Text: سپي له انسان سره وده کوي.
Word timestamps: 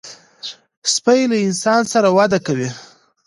سپي 0.95 1.19
له 1.31 1.37
انسان 1.47 1.81
سره 1.93 2.07
وده 2.17 2.39
کوي. 2.45 2.69